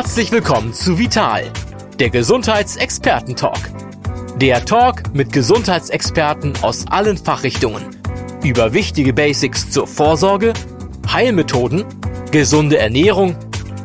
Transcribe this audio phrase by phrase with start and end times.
[0.00, 1.52] Herzlich willkommen zu Vital,
[1.98, 3.58] der Gesundheitsexperten-Talk.
[4.38, 7.84] Der Talk mit Gesundheitsexperten aus allen Fachrichtungen
[8.42, 10.54] über wichtige Basics zur Vorsorge,
[11.06, 11.84] Heilmethoden,
[12.32, 13.36] gesunde Ernährung,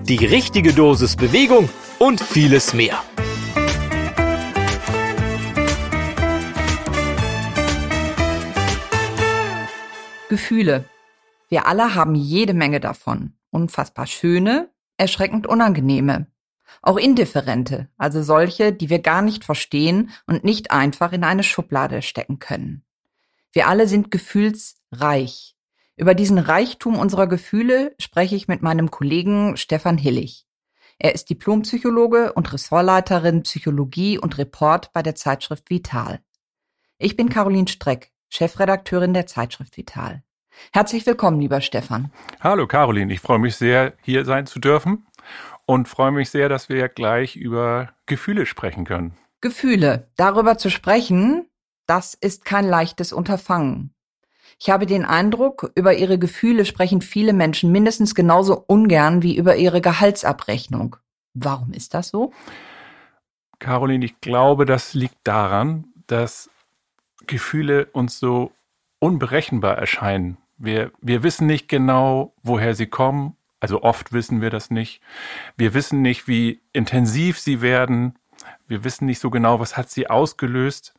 [0.07, 1.67] die richtige Dosis Bewegung
[1.99, 3.03] und vieles mehr.
[10.29, 10.85] Gefühle.
[11.49, 13.33] Wir alle haben jede Menge davon.
[13.51, 16.27] Unfassbar schöne, erschreckend unangenehme.
[16.81, 22.01] Auch indifferente, also solche, die wir gar nicht verstehen und nicht einfach in eine Schublade
[22.01, 22.83] stecken können.
[23.51, 25.55] Wir alle sind gefühlsreich.
[25.95, 30.45] Über diesen Reichtum unserer Gefühle spreche ich mit meinem Kollegen Stefan Hillig.
[30.97, 36.19] Er ist Diplompsychologe und Ressortleiterin Psychologie und Report bei der Zeitschrift Vital.
[36.97, 40.23] Ich bin Caroline Streck, Chefredakteurin der Zeitschrift Vital.
[40.71, 42.11] Herzlich willkommen, lieber Stefan.
[42.41, 45.05] Hallo Caroline, ich freue mich sehr, hier sein zu dürfen
[45.65, 49.17] und freue mich sehr, dass wir gleich über Gefühle sprechen können.
[49.41, 50.07] Gefühle.
[50.15, 51.47] Darüber zu sprechen,
[51.85, 53.93] das ist kein leichtes Unterfangen.
[54.59, 59.57] Ich habe den Eindruck, über ihre Gefühle sprechen viele Menschen mindestens genauso ungern wie über
[59.57, 60.95] ihre Gehaltsabrechnung.
[61.33, 62.31] Warum ist das so?
[63.59, 66.49] Caroline, ich glaube, das liegt daran, dass
[67.27, 68.51] Gefühle uns so
[68.99, 70.37] unberechenbar erscheinen.
[70.57, 73.35] Wir, wir wissen nicht genau, woher sie kommen.
[73.59, 75.01] Also oft wissen wir das nicht.
[75.57, 78.17] Wir wissen nicht, wie intensiv sie werden.
[78.67, 80.93] Wir wissen nicht so genau, was hat sie ausgelöst.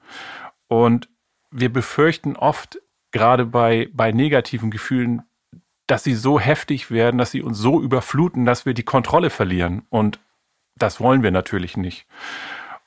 [0.68, 1.08] Und
[1.50, 2.78] wir befürchten oft,
[3.12, 5.22] gerade bei, bei negativen Gefühlen,
[5.86, 9.86] dass sie so heftig werden, dass sie uns so überfluten, dass wir die Kontrolle verlieren.
[9.88, 10.18] Und
[10.76, 12.06] das wollen wir natürlich nicht.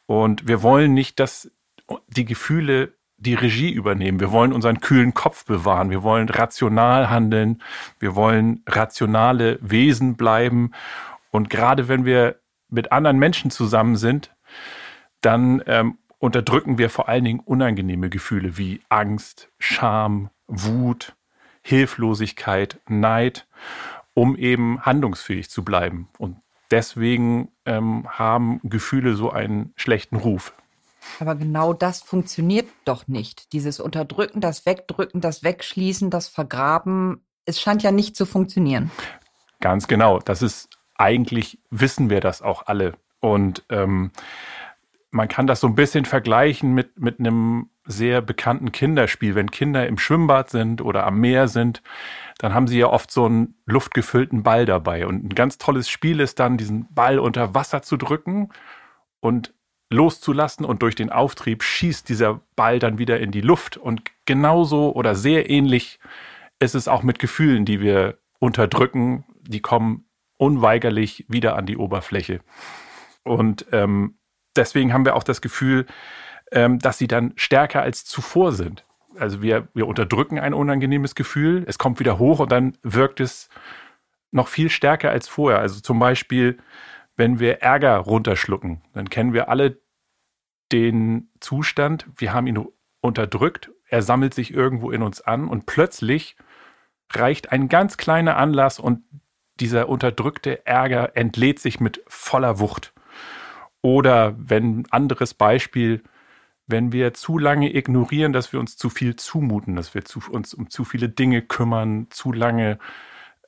[0.05, 1.51] Und wir wollen nicht, dass
[2.07, 4.19] die Gefühle die Regie übernehmen.
[4.19, 5.89] Wir wollen unseren kühlen Kopf bewahren.
[5.89, 7.61] Wir wollen rational handeln.
[7.99, 10.71] Wir wollen rationale Wesen bleiben.
[11.31, 12.39] Und gerade wenn wir
[12.69, 14.33] mit anderen Menschen zusammen sind,
[15.21, 21.15] dann ähm, unterdrücken wir vor allen Dingen unangenehme Gefühle wie Angst, Scham, Wut,
[21.61, 23.47] Hilflosigkeit, Neid,
[24.13, 26.09] um eben handlungsfähig zu bleiben.
[26.17, 26.37] Und
[26.71, 30.53] deswegen ähm, haben Gefühle so einen schlechten Ruf.
[31.19, 33.53] Aber genau das funktioniert doch nicht.
[33.53, 38.91] Dieses Unterdrücken, das Wegdrücken, das Wegschließen, das Vergraben, es scheint ja nicht zu funktionieren.
[39.59, 40.19] Ganz genau.
[40.19, 42.93] Das ist eigentlich wissen wir das auch alle.
[43.19, 44.11] Und ähm,
[45.11, 49.33] man kann das so ein bisschen vergleichen mit, mit einem sehr bekannten Kinderspiel.
[49.33, 51.81] Wenn Kinder im Schwimmbad sind oder am Meer sind,
[52.37, 55.07] dann haben sie ja oft so einen luftgefüllten Ball dabei.
[55.07, 58.49] Und ein ganz tolles Spiel ist dann, diesen Ball unter Wasser zu drücken
[59.19, 59.53] und
[59.89, 63.77] loszulassen und durch den Auftrieb schießt dieser Ball dann wieder in die Luft.
[63.77, 65.99] Und genauso oder sehr ähnlich
[66.59, 69.25] ist es auch mit Gefühlen, die wir unterdrücken.
[69.41, 70.05] Die kommen
[70.37, 72.41] unweigerlich wieder an die Oberfläche.
[73.23, 74.19] Und ähm,
[74.55, 75.85] deswegen haben wir auch das Gefühl,
[76.51, 78.85] ähm, dass sie dann stärker als zuvor sind.
[79.17, 83.49] Also wir, wir unterdrücken ein unangenehmes Gefühl, es kommt wieder hoch und dann wirkt es
[84.31, 85.59] noch viel stärker als vorher.
[85.59, 86.57] Also zum Beispiel
[87.19, 89.81] wenn wir Ärger runterschlucken, dann kennen wir alle
[90.71, 92.65] den Zustand, wir haben ihn
[93.01, 96.37] unterdrückt, er sammelt sich irgendwo in uns an und plötzlich
[97.11, 99.03] reicht ein ganz kleiner Anlass und
[99.59, 102.93] dieser unterdrückte Ärger entlädt sich mit voller Wucht.
[103.81, 106.03] Oder wenn anderes Beispiel,
[106.67, 110.53] wenn wir zu lange ignorieren, dass wir uns zu viel zumuten, dass wir zu, uns
[110.53, 112.79] um zu viele Dinge kümmern, zu lange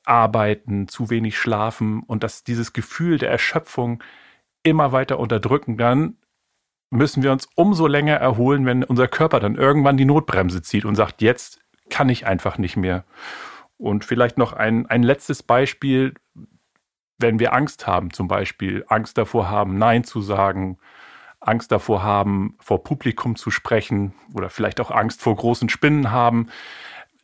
[0.04, 4.02] arbeiten, zu wenig schlafen und dass dieses Gefühl der Erschöpfung
[4.62, 6.16] immer weiter unterdrücken, dann
[6.90, 10.94] müssen wir uns umso länger erholen, wenn unser Körper dann irgendwann die Notbremse zieht und
[10.94, 13.04] sagt, jetzt kann ich einfach nicht mehr.
[13.78, 16.14] Und vielleicht noch ein, ein letztes Beispiel,
[17.18, 20.78] wenn wir Angst haben, zum Beispiel Angst davor haben, Nein zu sagen,
[21.40, 26.48] Angst davor haben, vor Publikum zu sprechen oder vielleicht auch Angst vor großen Spinnen haben.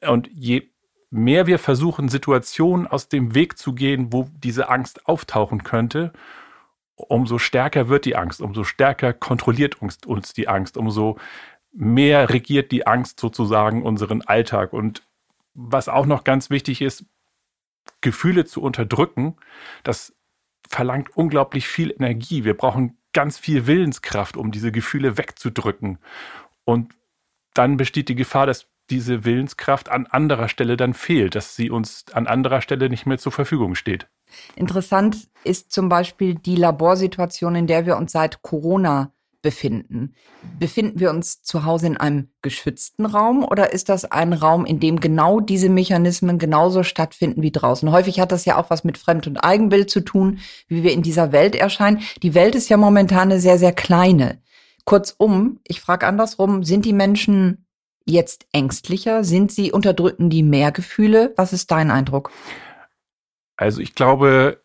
[0.00, 0.70] Und je
[1.10, 6.12] mehr wir versuchen, Situationen aus dem Weg zu gehen, wo diese Angst auftauchen könnte,
[6.96, 11.18] umso stärker wird die Angst, umso stärker kontrolliert uns, uns die Angst, umso
[11.72, 14.72] mehr regiert die Angst sozusagen unseren Alltag.
[14.72, 15.02] Und
[15.54, 17.04] was auch noch ganz wichtig ist,
[18.00, 19.36] Gefühle zu unterdrücken,
[19.84, 20.14] das
[20.68, 22.44] verlangt unglaublich viel Energie.
[22.44, 25.98] Wir brauchen ganz viel Willenskraft, um diese Gefühle wegzudrücken.
[26.64, 26.94] Und
[27.54, 32.04] dann besteht die Gefahr, dass diese Willenskraft an anderer Stelle dann fehlt, dass sie uns
[32.12, 34.08] an anderer Stelle nicht mehr zur Verfügung steht.
[34.56, 40.14] Interessant ist zum Beispiel die Laborsituation, in der wir uns seit Corona befinden.
[40.58, 44.80] Befinden wir uns zu Hause in einem geschützten Raum oder ist das ein Raum, in
[44.80, 47.90] dem genau diese Mechanismen genauso stattfinden wie draußen?
[47.92, 51.02] Häufig hat das ja auch was mit Fremd- und Eigenbild zu tun, wie wir in
[51.02, 52.00] dieser Welt erscheinen.
[52.22, 54.42] Die Welt ist ja momentan eine sehr, sehr kleine.
[54.84, 57.67] Kurzum, ich frage andersrum, sind die Menschen
[58.08, 59.24] jetzt ängstlicher?
[59.24, 61.32] Sind sie, unterdrücken die mehr Gefühle?
[61.36, 62.30] Was ist dein Eindruck?
[63.56, 64.62] Also ich glaube,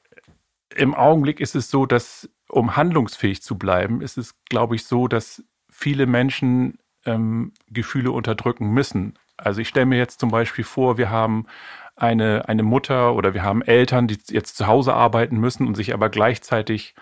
[0.76, 5.08] im Augenblick ist es so, dass um handlungsfähig zu bleiben, ist es, glaube ich, so,
[5.08, 9.18] dass viele Menschen ähm, Gefühle unterdrücken müssen.
[9.38, 11.48] Also ich stelle mir jetzt zum Beispiel vor, wir haben
[11.96, 15.94] eine, eine Mutter oder wir haben Eltern, die jetzt zu Hause arbeiten müssen und sich
[15.94, 16.96] aber gleichzeitig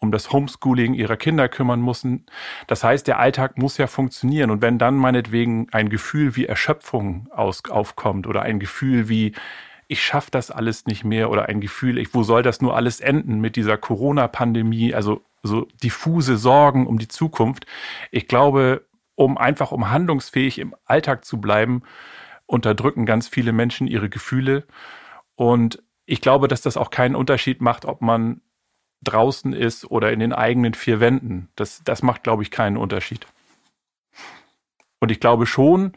[0.00, 2.26] um das Homeschooling ihrer Kinder kümmern müssen.
[2.66, 4.50] Das heißt, der Alltag muss ja funktionieren.
[4.50, 9.32] Und wenn dann meinetwegen ein Gefühl wie Erschöpfung aus, aufkommt oder ein Gefühl wie
[9.90, 13.00] ich schaffe das alles nicht mehr oder ein Gefühl, ich, wo soll das nur alles
[13.00, 17.66] enden mit dieser Corona-Pandemie, also so diffuse Sorgen um die Zukunft.
[18.12, 18.86] Ich glaube,
[19.16, 21.82] um einfach um handlungsfähig im Alltag zu bleiben,
[22.46, 24.64] unterdrücken ganz viele Menschen ihre Gefühle.
[25.34, 28.42] Und ich glaube, dass das auch keinen Unterschied macht, ob man
[29.02, 31.48] draußen ist oder in den eigenen vier Wänden.
[31.56, 33.26] Das, das macht, glaube ich, keinen Unterschied.
[35.00, 35.92] Und ich glaube schon,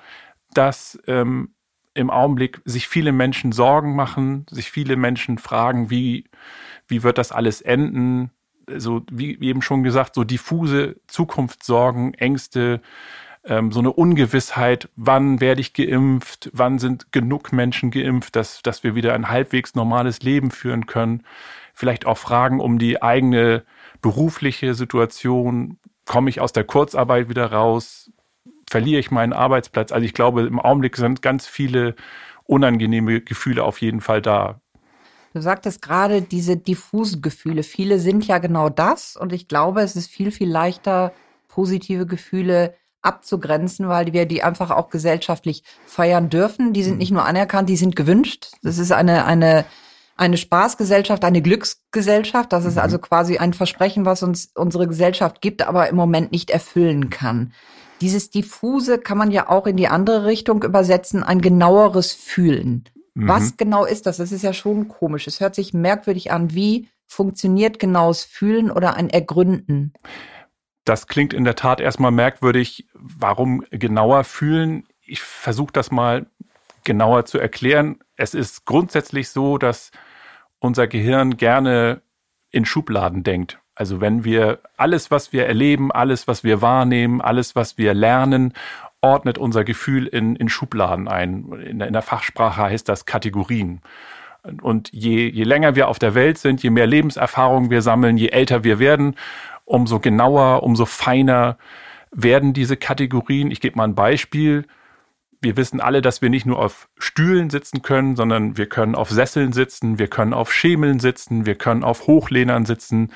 [0.54, 1.54] dass ähm,
[1.94, 6.26] im Augenblick sich viele Menschen Sorgen machen, sich viele Menschen fragen, wie,
[6.88, 8.32] wie wird das alles enden?
[8.68, 12.82] So, wie eben schon gesagt, so diffuse Zukunftssorgen, Ängste,
[13.46, 18.84] ähm, so eine Ungewissheit, wann werde ich geimpft, wann sind genug Menschen geimpft, dass, dass
[18.84, 21.24] wir wieder ein halbwegs normales Leben führen können.
[21.74, 23.64] Vielleicht auch Fragen um die eigene
[24.02, 25.78] berufliche Situation.
[26.06, 28.12] Komme ich aus der Kurzarbeit wieder raus?
[28.74, 29.92] verliere ich meinen Arbeitsplatz.
[29.92, 31.96] Also ich glaube, im Augenblick sind ganz viele
[32.46, 34.60] unangenehme Gefühle auf jeden Fall da.
[35.34, 37.62] Du sagtest gerade diese diffusen Gefühle.
[37.62, 39.16] Viele sind ja genau das.
[39.16, 41.14] Und ich glaube, es ist viel, viel leichter,
[41.48, 46.74] positive Gefühle abzugrenzen, weil wir die einfach auch gesellschaftlich feiern dürfen.
[46.74, 47.00] Die sind mhm.
[47.00, 48.54] nicht nur anerkannt, die sind gewünscht.
[48.64, 49.66] Das ist eine, eine,
[50.24, 52.54] eine Spaßgesellschaft, eine Glücksgesellschaft.
[52.54, 52.82] Das ist mhm.
[52.82, 57.54] also quasi ein Versprechen, was uns unsere Gesellschaft gibt, aber im Moment nicht erfüllen kann.
[58.02, 62.86] Dieses diffuse kann man ja auch in die andere Richtung übersetzen, ein genaueres Fühlen.
[63.14, 63.28] Mhm.
[63.28, 64.18] Was genau ist das?
[64.18, 65.28] Das ist ja schon komisch.
[65.28, 66.54] Es hört sich merkwürdig an.
[66.54, 69.94] Wie funktioniert genaues Fühlen oder ein Ergründen?
[70.86, 72.88] Das klingt in der Tat erstmal merkwürdig.
[72.94, 74.86] Warum genauer fühlen?
[75.02, 76.28] Ich versuche das mal
[76.84, 78.00] genauer zu erklären.
[78.16, 79.92] Es ist grundsätzlich so, dass
[80.64, 82.02] unser Gehirn gerne
[82.50, 83.60] in Schubladen denkt.
[83.76, 88.54] Also wenn wir alles, was wir erleben, alles, was wir wahrnehmen, alles, was wir lernen,
[89.02, 91.52] ordnet unser Gefühl in, in Schubladen ein.
[91.52, 93.82] In der, in der Fachsprache heißt das Kategorien.
[94.62, 98.30] Und je, je länger wir auf der Welt sind, je mehr Lebenserfahrung wir sammeln, je
[98.30, 99.16] älter wir werden,
[99.66, 101.58] umso genauer, umso feiner
[102.12, 103.52] werden diese Kategorien.
[103.52, 104.66] Ich gebe mal ein Beispiel
[105.44, 109.10] wir wissen alle, dass wir nicht nur auf Stühlen sitzen können, sondern wir können auf
[109.10, 113.12] Sesseln sitzen, wir können auf Schemeln sitzen, wir können auf Hochlehnern sitzen.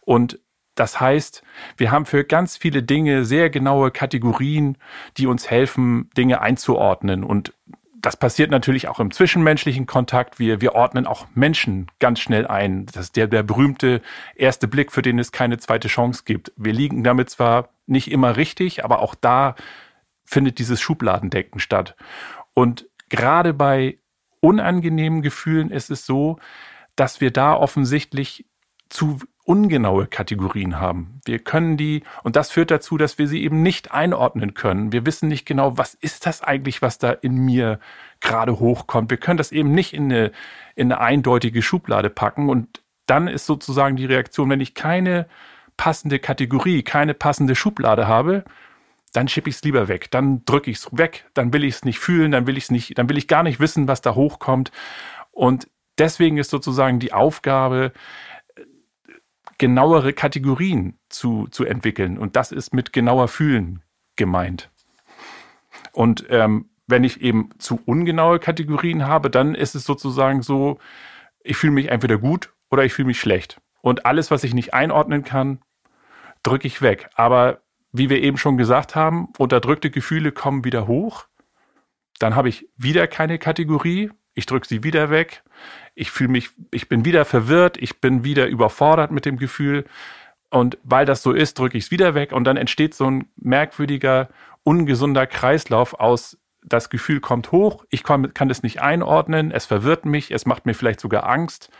[0.00, 0.40] Und
[0.74, 1.42] das heißt,
[1.76, 4.76] wir haben für ganz viele Dinge sehr genaue Kategorien,
[5.16, 7.24] die uns helfen, Dinge einzuordnen.
[7.24, 7.54] Und
[7.94, 10.38] das passiert natürlich auch im zwischenmenschlichen Kontakt.
[10.38, 12.86] Wir, wir ordnen auch Menschen ganz schnell ein.
[12.86, 14.00] Das ist der, der berühmte
[14.34, 16.52] erste Blick, für den es keine zweite Chance gibt.
[16.56, 19.56] Wir liegen damit zwar nicht immer richtig, aber auch da
[20.26, 21.96] findet dieses Schubladendenken statt.
[22.52, 23.96] Und gerade bei
[24.40, 26.38] unangenehmen Gefühlen ist es so,
[26.96, 28.46] dass wir da offensichtlich
[28.88, 31.20] zu ungenaue Kategorien haben.
[31.24, 34.90] Wir können die, und das führt dazu, dass wir sie eben nicht einordnen können.
[34.90, 37.78] Wir wissen nicht genau, was ist das eigentlich, was da in mir
[38.20, 39.10] gerade hochkommt.
[39.10, 40.32] Wir können das eben nicht in eine,
[40.74, 42.48] in eine eindeutige Schublade packen.
[42.48, 45.26] Und dann ist sozusagen die Reaktion, wenn ich keine
[45.76, 48.44] passende Kategorie, keine passende Schublade habe,
[49.16, 50.10] dann schiebe ich es lieber weg.
[50.10, 52.70] Dann drücke ich es weg, dann will ich es nicht fühlen, dann will ich es
[52.70, 54.70] nicht, dann will ich gar nicht wissen, was da hochkommt.
[55.32, 57.92] Und deswegen ist sozusagen die Aufgabe,
[59.58, 62.18] genauere Kategorien zu, zu entwickeln.
[62.18, 63.82] Und das ist mit genauer Fühlen
[64.16, 64.70] gemeint.
[65.92, 70.78] Und ähm, wenn ich eben zu ungenaue Kategorien habe, dann ist es sozusagen so,
[71.42, 73.60] ich fühle mich entweder gut oder ich fühle mich schlecht.
[73.80, 75.60] Und alles, was ich nicht einordnen kann,
[76.42, 77.08] drücke ich weg.
[77.14, 77.62] Aber
[77.98, 81.26] wie wir eben schon gesagt haben, unterdrückte Gefühle kommen wieder hoch.
[82.18, 84.10] Dann habe ich wieder keine Kategorie.
[84.34, 85.42] Ich drücke sie wieder weg.
[85.94, 87.76] Ich fühle mich, ich bin wieder verwirrt.
[87.76, 89.84] Ich bin wieder überfordert mit dem Gefühl.
[90.50, 92.32] Und weil das so ist, drücke ich es wieder weg.
[92.32, 94.28] Und dann entsteht so ein merkwürdiger,
[94.62, 97.84] ungesunder Kreislauf aus, das Gefühl kommt hoch.
[97.90, 99.50] Ich kann, es nicht einordnen.
[99.52, 100.30] Es verwirrt mich.
[100.32, 101.70] Es macht mir vielleicht sogar Angst.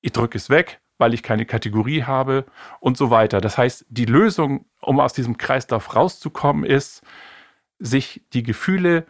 [0.00, 0.80] Ich drücke es weg.
[0.98, 2.44] Weil ich keine Kategorie habe
[2.80, 3.40] und so weiter.
[3.40, 7.02] Das heißt, die Lösung, um aus diesem Kreislauf rauszukommen, ist,
[7.78, 9.06] sich die Gefühle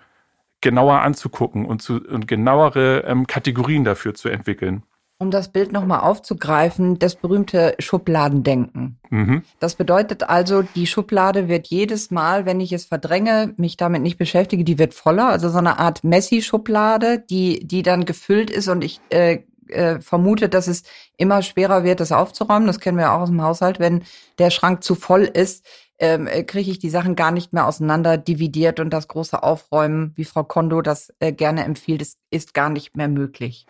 [0.60, 4.82] genauer anzugucken und, zu, und genauere ähm, Kategorien dafür zu entwickeln.
[5.20, 9.00] Um das Bild nochmal aufzugreifen, das berühmte Schubladendenken.
[9.10, 9.42] Mhm.
[9.58, 14.16] Das bedeutet also, die Schublade wird jedes Mal, wenn ich es verdränge, mich damit nicht
[14.16, 15.28] beschäftige, die wird voller.
[15.28, 19.40] Also so eine Art Messi-Schublade, die, die dann gefüllt ist und ich äh,
[19.70, 20.82] äh, vermute, dass es
[21.16, 22.66] immer schwerer wird, das aufzuräumen.
[22.66, 23.78] Das kennen wir auch aus dem Haushalt.
[23.80, 24.04] Wenn
[24.38, 25.64] der Schrank zu voll ist,
[25.98, 30.12] ähm, äh, kriege ich die Sachen gar nicht mehr auseinander dividiert und das große Aufräumen,
[30.14, 33.66] wie Frau Kondo das äh, gerne empfiehlt, ist, ist gar nicht mehr möglich.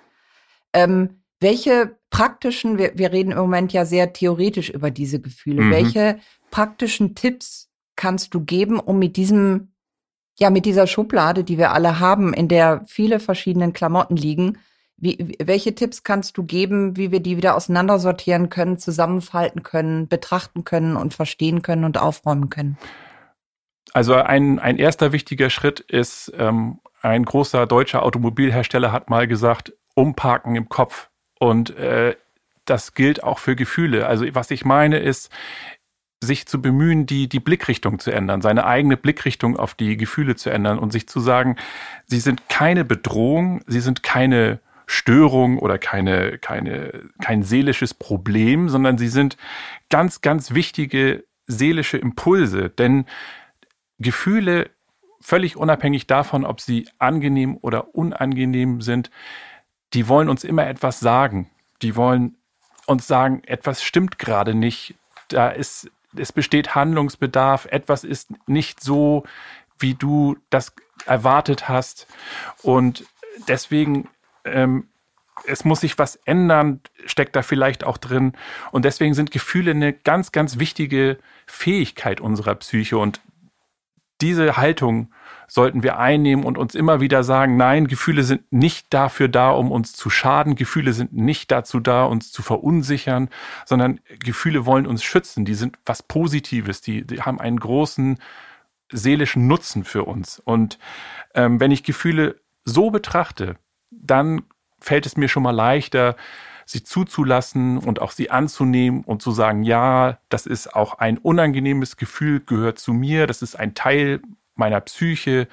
[0.72, 5.70] Ähm, welche praktischen, wir, wir reden im Moment ja sehr theoretisch über diese Gefühle, mhm.
[5.70, 6.18] welche
[6.50, 9.72] praktischen Tipps kannst du geben, um mit diesem,
[10.38, 14.58] ja, mit dieser Schublade, die wir alle haben, in der viele verschiedene Klamotten liegen,
[15.00, 20.64] wie, welche Tipps kannst du geben, wie wir die wieder auseinandersortieren können, zusammenfalten können, betrachten
[20.64, 22.76] können und verstehen können und aufräumen können?
[23.92, 29.72] Also ein, ein erster wichtiger Schritt ist, ähm, ein großer deutscher Automobilhersteller hat mal gesagt,
[29.94, 31.10] umparken im Kopf.
[31.38, 32.16] Und äh,
[32.64, 34.06] das gilt auch für Gefühle.
[34.06, 35.30] Also was ich meine ist,
[36.20, 40.50] sich zu bemühen, die, die Blickrichtung zu ändern, seine eigene Blickrichtung auf die Gefühle zu
[40.50, 41.56] ändern und sich zu sagen,
[42.06, 44.58] sie sind keine Bedrohung, sie sind keine
[44.90, 49.36] Störung oder keine, keine, kein seelisches Problem, sondern sie sind
[49.90, 52.70] ganz, ganz wichtige seelische Impulse.
[52.70, 53.04] Denn
[53.98, 54.70] Gefühle,
[55.20, 59.10] völlig unabhängig davon, ob sie angenehm oder unangenehm sind,
[59.92, 61.50] die wollen uns immer etwas sagen.
[61.82, 62.38] Die wollen
[62.86, 64.94] uns sagen, etwas stimmt gerade nicht.
[65.28, 67.66] Da ist, es besteht Handlungsbedarf.
[67.66, 69.24] Etwas ist nicht so,
[69.78, 70.72] wie du das
[71.04, 72.06] erwartet hast.
[72.62, 73.04] Und
[73.48, 74.08] deswegen,
[74.54, 74.88] ähm,
[75.46, 78.32] es muss sich was ändern, steckt da vielleicht auch drin.
[78.72, 82.98] Und deswegen sind Gefühle eine ganz, ganz wichtige Fähigkeit unserer Psyche.
[82.98, 83.20] Und
[84.20, 85.12] diese Haltung
[85.46, 89.70] sollten wir einnehmen und uns immer wieder sagen, nein, Gefühle sind nicht dafür da, um
[89.70, 90.56] uns zu schaden.
[90.56, 93.30] Gefühle sind nicht dazu da, uns zu verunsichern,
[93.64, 95.44] sondern Gefühle wollen uns schützen.
[95.44, 96.80] Die sind was Positives.
[96.80, 98.18] Die, die haben einen großen
[98.90, 100.38] seelischen Nutzen für uns.
[100.40, 100.78] Und
[101.34, 103.56] ähm, wenn ich Gefühle so betrachte,
[103.90, 104.42] dann
[104.80, 106.16] fällt es mir schon mal leichter,
[106.64, 111.96] sie zuzulassen und auch sie anzunehmen und zu sagen, ja, das ist auch ein unangenehmes
[111.96, 114.20] Gefühl, gehört zu mir, das ist ein Teil
[114.54, 115.48] meiner Psyche,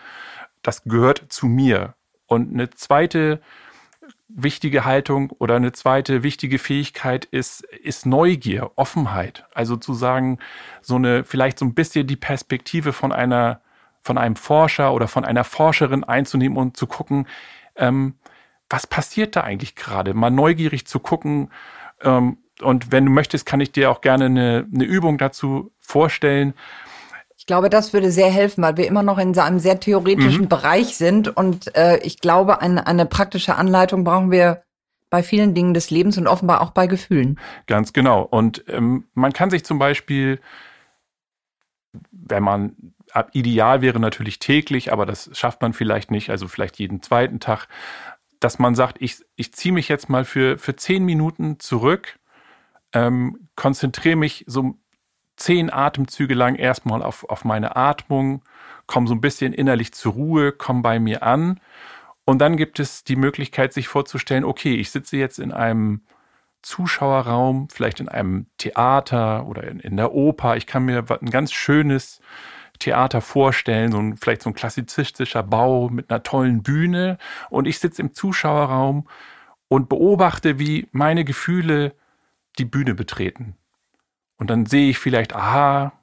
[0.61, 1.95] das gehört zu mir.
[2.27, 3.39] Und eine zweite
[4.27, 9.45] wichtige Haltung oder eine zweite wichtige Fähigkeit ist, ist Neugier, Offenheit.
[9.53, 10.39] Also zu sagen,
[10.81, 13.61] so eine, vielleicht so ein bisschen die Perspektive von einer,
[14.01, 17.27] von einem Forscher oder von einer Forscherin einzunehmen und zu gucken,
[17.75, 18.15] ähm,
[18.69, 20.13] was passiert da eigentlich gerade?
[20.13, 21.51] Mal neugierig zu gucken.
[22.01, 26.53] Ähm, und wenn du möchtest, kann ich dir auch gerne eine, eine Übung dazu vorstellen.
[27.37, 30.49] Ich glaube, das würde sehr helfen, weil wir immer noch in einem sehr theoretischen mhm.
[30.49, 31.35] Bereich sind.
[31.35, 34.63] Und äh, ich glaube, eine, eine praktische Anleitung brauchen wir
[35.09, 37.39] bei vielen Dingen des Lebens und offenbar auch bei Gefühlen.
[37.67, 38.23] Ganz genau.
[38.23, 40.39] Und ähm, man kann sich zum Beispiel,
[42.11, 42.75] wenn man
[43.31, 47.67] ideal wäre natürlich täglich, aber das schafft man vielleicht nicht, also vielleicht jeden zweiten Tag,
[48.45, 52.19] dass man sagt, ich, ich ziehe mich jetzt mal für, für zehn Minuten zurück,
[52.93, 54.75] ähm, konzentriere mich so
[55.35, 58.43] zehn Atemzüge lang erstmal auf, auf meine Atmung,
[58.85, 61.59] komme so ein bisschen innerlich zur Ruhe, komme bei mir an.
[62.23, 66.03] Und dann gibt es die Möglichkeit, sich vorzustellen, okay, ich sitze jetzt in einem
[66.61, 70.55] Zuschauerraum, vielleicht in einem Theater oder in, in der Oper.
[70.55, 72.21] Ich kann mir ein ganz schönes
[72.79, 77.17] Theater vorstellen, so ein, vielleicht so ein klassizistischer Bau mit einer tollen Bühne
[77.49, 79.07] und ich sitze im Zuschauerraum
[79.67, 81.93] und beobachte, wie meine Gefühle
[82.57, 83.55] die Bühne betreten.
[84.37, 85.93] Und dann sehe ich vielleicht, aha,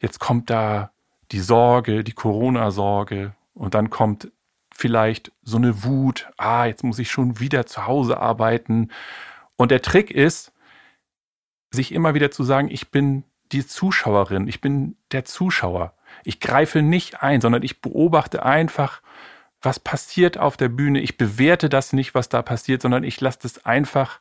[0.00, 0.90] jetzt kommt da
[1.32, 4.30] die Sorge, die Corona-Sorge und dann kommt
[4.74, 8.90] vielleicht so eine Wut, ah, jetzt muss ich schon wieder zu Hause arbeiten.
[9.56, 10.52] Und der Trick ist,
[11.70, 15.94] sich immer wieder zu sagen, ich bin die Zuschauerin, ich bin der Zuschauer.
[16.24, 19.02] Ich greife nicht ein, sondern ich beobachte einfach,
[19.60, 21.00] was passiert auf der Bühne.
[21.00, 24.20] Ich bewerte das nicht, was da passiert, sondern ich lasse das einfach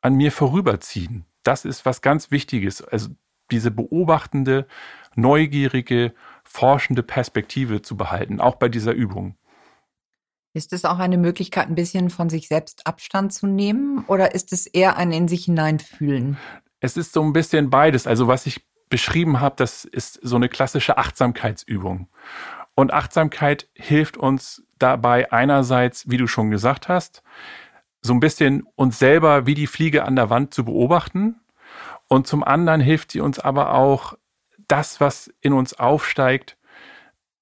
[0.00, 1.24] an mir vorüberziehen.
[1.42, 2.82] Das ist was ganz Wichtiges.
[2.82, 3.10] Also
[3.50, 4.66] diese beobachtende,
[5.14, 6.12] neugierige,
[6.44, 9.36] forschende Perspektive zu behalten, auch bei dieser Übung.
[10.52, 14.52] Ist es auch eine Möglichkeit, ein bisschen von sich selbst Abstand zu nehmen oder ist
[14.52, 16.38] es eher ein in sich hineinfühlen?
[16.86, 18.06] Es ist so ein bisschen beides.
[18.06, 22.08] Also was ich beschrieben habe, das ist so eine klassische Achtsamkeitsübung.
[22.76, 27.24] Und Achtsamkeit hilft uns dabei einerseits, wie du schon gesagt hast,
[28.02, 31.40] so ein bisschen uns selber wie die Fliege an der Wand zu beobachten.
[32.06, 34.14] Und zum anderen hilft sie uns aber auch,
[34.68, 36.56] das, was in uns aufsteigt,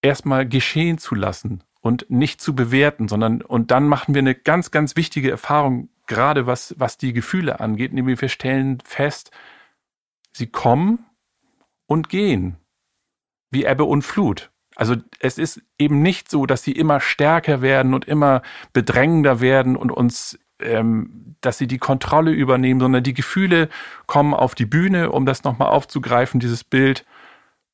[0.02, 4.70] erstmal geschehen zu lassen und nicht zu bewerten, sondern und dann machen wir eine ganz,
[4.70, 9.30] ganz wichtige Erfahrung, gerade was, was die Gefühle angeht, nämlich wir stellen fest,
[10.32, 11.06] sie kommen
[11.87, 12.56] und gehen,
[13.50, 14.50] wie Ebbe und Flut.
[14.76, 18.42] Also es ist eben nicht so, dass sie immer stärker werden und immer
[18.73, 23.68] bedrängender werden und uns, ähm, dass sie die Kontrolle übernehmen, sondern die Gefühle
[24.06, 27.06] kommen auf die Bühne, um das nochmal aufzugreifen, dieses Bild,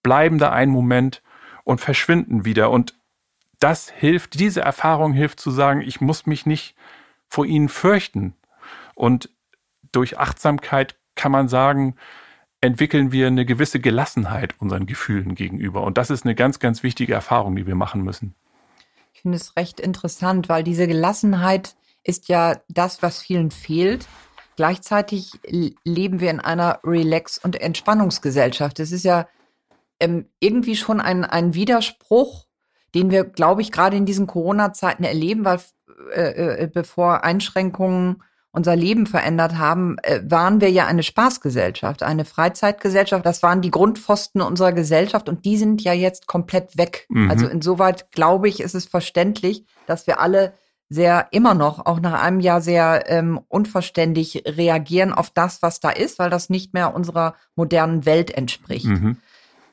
[0.03, 1.23] bleiben da einen Moment
[1.65, 2.71] und verschwinden wieder.
[2.71, 2.95] Und
[3.61, 6.75] das hilft, diese Erfahrung hilft zu sagen, ich muss mich nicht
[7.31, 8.35] vor ihnen fürchten.
[8.95, 9.31] Und
[9.93, 11.95] durch Achtsamkeit kann man sagen,
[12.61, 15.83] entwickeln wir eine gewisse Gelassenheit unseren Gefühlen gegenüber.
[15.83, 18.35] Und das ist eine ganz, ganz wichtige Erfahrung, die wir machen müssen.
[19.15, 24.07] Ich finde es recht interessant, weil diese Gelassenheit ist ja das, was vielen fehlt.
[24.57, 25.33] Gleichzeitig
[25.85, 28.79] leben wir in einer Relax- und Entspannungsgesellschaft.
[28.81, 29.27] Es ist ja
[30.01, 32.47] ähm, irgendwie schon ein, ein Widerspruch,
[32.95, 35.61] den wir, glaube ich, gerade in diesen Corona-Zeiten erleben, weil
[36.13, 42.25] äh, äh, bevor Einschränkungen unser Leben verändert haben, äh, waren wir ja eine Spaßgesellschaft, eine
[42.25, 43.25] Freizeitgesellschaft.
[43.25, 47.07] Das waren die Grundpfosten unserer Gesellschaft und die sind ja jetzt komplett weg.
[47.09, 47.31] Mhm.
[47.31, 50.53] Also insoweit glaube ich, ist es verständlich, dass wir alle
[50.89, 55.91] sehr immer noch, auch nach einem Jahr sehr ähm, unverständlich reagieren auf das, was da
[55.91, 58.87] ist, weil das nicht mehr unserer modernen Welt entspricht.
[58.87, 59.17] Mhm.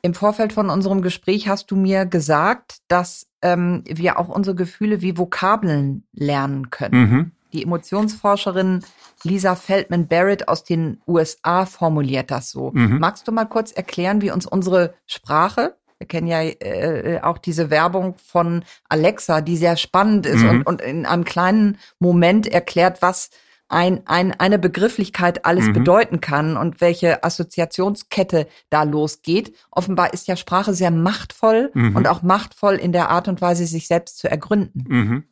[0.08, 5.02] Im Vorfeld von unserem Gespräch hast du mir gesagt, dass ähm, wir auch unsere Gefühle
[5.02, 6.98] wie Vokabeln lernen können.
[6.98, 7.32] Mhm.
[7.52, 8.80] Die Emotionsforscherin
[9.22, 12.70] Lisa Feldman Barrett aus den USA formuliert das so.
[12.72, 13.00] Mhm.
[13.00, 17.68] Magst du mal kurz erklären, wie uns unsere Sprache, wir kennen ja äh, auch diese
[17.68, 20.48] Werbung von Alexa, die sehr spannend ist mhm.
[20.48, 23.28] und, und in einem kleinen Moment erklärt, was
[23.68, 25.72] ein, ein, eine Begrifflichkeit alles mhm.
[25.74, 29.54] bedeuten kann und welche Assoziationskette da losgeht.
[29.70, 31.96] Offenbar ist ja Sprache sehr machtvoll mhm.
[31.96, 34.84] und auch machtvoll in der Art und Weise, sich selbst zu ergründen.
[34.88, 35.24] Mhm.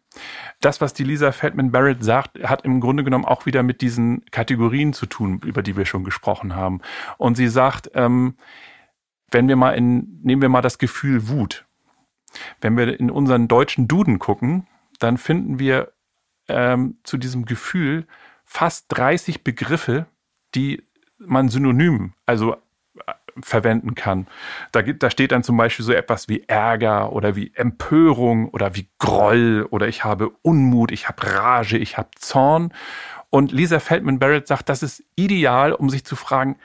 [0.60, 4.24] Das, was die Lisa Feldman Barrett sagt, hat im Grunde genommen auch wieder mit diesen
[4.30, 6.80] Kategorien zu tun, über die wir schon gesprochen haben.
[7.18, 8.36] Und sie sagt, ähm,
[9.30, 11.66] wenn wir mal in, nehmen wir mal das Gefühl Wut.
[12.60, 14.66] Wenn wir in unseren deutschen Duden gucken,
[14.98, 15.92] dann finden wir
[16.48, 18.06] ähm, zu diesem Gefühl
[18.44, 20.06] fast 30 Begriffe,
[20.54, 20.82] die
[21.18, 24.26] man synonym, also äh, verwenden kann.
[24.72, 28.88] Da, da steht dann zum Beispiel so etwas wie Ärger oder wie Empörung oder wie
[28.98, 32.72] Groll oder ich habe Unmut, ich habe Rage, ich habe Zorn.
[33.28, 36.56] Und Lisa Feldman Barrett sagt, das ist ideal, um sich zu fragen,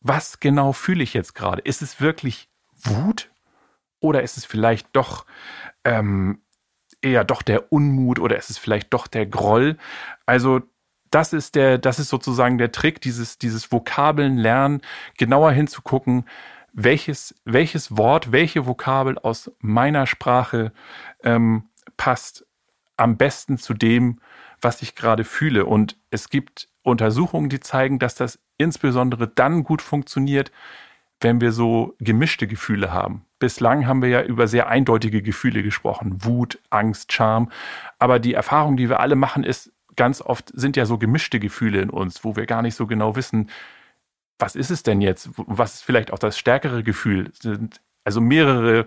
[0.00, 1.62] was genau fühle ich jetzt gerade?
[1.62, 3.30] Ist es wirklich Wut
[4.00, 5.26] oder ist es vielleicht doch
[5.84, 6.40] ähm,
[7.02, 9.76] eher doch der Unmut oder ist es vielleicht doch der Groll?
[10.26, 10.62] Also
[11.10, 14.82] das ist der, das ist sozusagen der Trick, dieses, dieses Vokabeln lernen,
[15.16, 16.24] genauer hinzugucken,
[16.72, 20.72] welches, welches Wort, welche Vokabel aus meiner Sprache
[21.22, 21.64] ähm,
[21.96, 22.46] passt
[22.96, 24.20] am besten zu dem,
[24.60, 25.64] was ich gerade fühle.
[25.64, 30.50] Und es gibt Untersuchungen, die zeigen, dass das insbesondere dann gut funktioniert,
[31.20, 33.24] wenn wir so gemischte Gefühle haben.
[33.38, 36.24] Bislang haben wir ja über sehr eindeutige Gefühle gesprochen.
[36.24, 37.50] Wut, Angst, Charme.
[37.98, 41.80] Aber die Erfahrung, die wir alle machen, ist, ganz oft sind ja so gemischte Gefühle
[41.80, 43.50] in uns, wo wir gar nicht so genau wissen,
[44.38, 45.30] was ist es denn jetzt?
[45.36, 47.32] Was ist vielleicht auch das stärkere Gefühl?
[48.04, 48.86] Also mehrere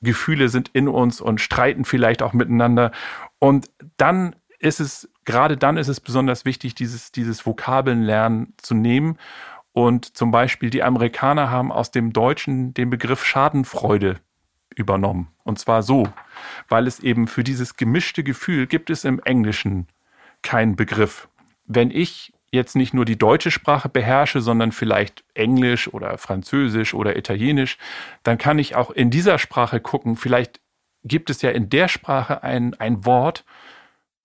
[0.00, 2.92] Gefühle sind in uns und streiten vielleicht auch miteinander.
[3.38, 9.18] Und dann ist es, gerade dann ist es besonders wichtig, dieses, dieses Vokabeln zu nehmen.
[9.78, 14.16] Und zum Beispiel die Amerikaner haben aus dem Deutschen den Begriff Schadenfreude
[14.74, 15.28] übernommen.
[15.44, 16.08] Und zwar so,
[16.68, 19.86] weil es eben für dieses gemischte Gefühl gibt es im Englischen
[20.42, 21.28] kein Begriff.
[21.64, 27.16] Wenn ich jetzt nicht nur die deutsche Sprache beherrsche, sondern vielleicht Englisch oder Französisch oder
[27.16, 27.78] Italienisch,
[28.24, 30.60] dann kann ich auch in dieser Sprache gucken, vielleicht
[31.04, 33.44] gibt es ja in der Sprache ein, ein Wort,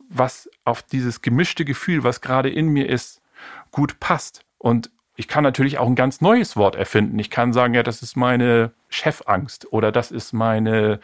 [0.09, 3.21] was auf dieses gemischte Gefühl, was gerade in mir ist,
[3.69, 4.43] gut passt.
[4.57, 7.19] Und ich kann natürlich auch ein ganz neues Wort erfinden.
[7.19, 10.99] Ich kann sagen, ja, das ist meine Chefangst oder das ist meine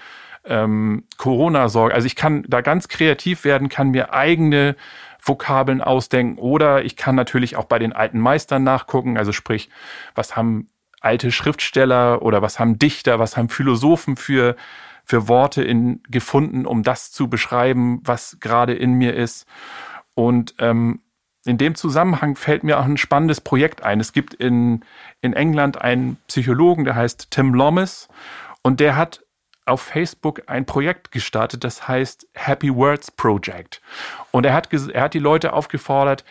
[0.46, 1.94] ähm, Corona-Sorge.
[1.94, 4.76] Also ich kann da ganz kreativ werden, kann mir eigene
[5.22, 9.70] Vokabeln ausdenken oder ich kann natürlich auch bei den alten Meistern nachgucken, also sprich,
[10.16, 10.70] was haben
[11.02, 14.56] alte Schriftsteller oder was haben Dichter, was haben Philosophen für,
[15.04, 19.46] für Worte in, gefunden, um das zu beschreiben, was gerade in mir ist.
[20.16, 21.02] Und ähm,
[21.50, 24.00] in dem Zusammenhang fällt mir auch ein spannendes Projekt ein.
[24.00, 24.86] Es gibt in,
[25.20, 28.08] in England einen Psychologen, der heißt Tim Loomis
[28.62, 29.26] und der hat
[29.66, 33.82] auf Facebook ein Projekt gestartet, das heißt Happy Words Project.
[34.30, 36.24] Und er hat, er hat die Leute aufgefordert,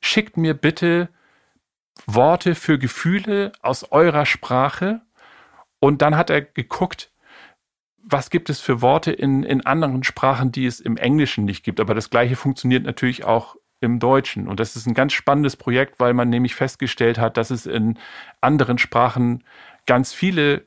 [0.00, 1.08] schickt mir bitte
[2.06, 5.00] Worte für Gefühle aus eurer Sprache.
[5.80, 7.10] Und dann hat er geguckt,
[7.96, 11.80] was gibt es für Worte in, in anderen Sprachen, die es im Englischen nicht gibt.
[11.80, 14.48] Aber das gleiche funktioniert natürlich auch im Deutschen.
[14.48, 17.98] Und das ist ein ganz spannendes Projekt, weil man nämlich festgestellt hat, dass es in
[18.40, 19.44] anderen Sprachen
[19.86, 20.66] ganz viele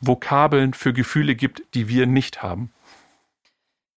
[0.00, 2.72] Vokabeln für Gefühle gibt, die wir nicht haben.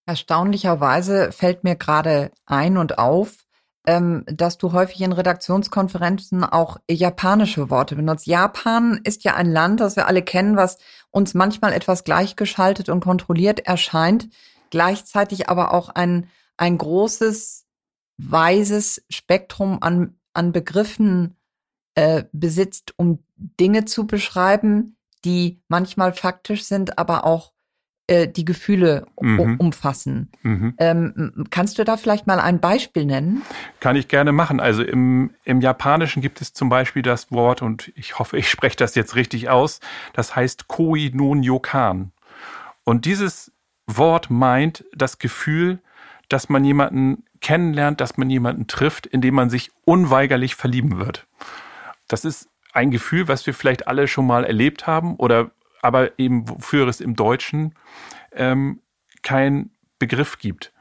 [0.06, 3.46] Erstaunlicherweise fällt mir gerade ein und auf,
[3.86, 8.28] ähm, dass du häufig in Redaktionskonferenzen auch japanische Worte benutzt.
[8.28, 10.78] Japan ist ja ein Land, das wir alle kennen, was
[11.12, 14.30] uns manchmal etwas gleichgeschaltet und kontrolliert erscheint,
[14.70, 17.66] gleichzeitig aber auch ein, ein großes,
[18.20, 21.36] weises Spektrum an, an Begriffen
[21.96, 27.54] äh, besitzt, um Dinge zu beschreiben, die manchmal faktisch sind, aber auch
[28.08, 29.58] äh, die Gefühle mhm.
[29.60, 30.32] umfassen.
[30.42, 30.74] Mhm.
[30.78, 33.44] Ähm, kannst du da vielleicht mal ein Beispiel nennen?
[33.80, 34.60] Kann ich gerne machen.
[34.60, 38.78] Also im, im Japanischen gibt es zum Beispiel das Wort, und ich hoffe, ich spreche
[38.78, 39.80] das jetzt richtig aus,
[40.14, 42.12] das heißt Koi nun Yokan.
[42.84, 43.52] Und dieses
[43.88, 45.80] Wort meint das Gefühl,
[46.30, 51.28] dass man jemanden kennenlernt, dass man jemanden trifft, in dem man sich unweigerlich verlieben wird.
[52.08, 56.48] Das ist ein Gefühl, was wir vielleicht alle schon mal erlebt haben oder aber eben
[56.50, 57.74] wofür es im Deutschen
[58.34, 58.82] ähm,
[59.22, 60.74] kein Begriff gibt.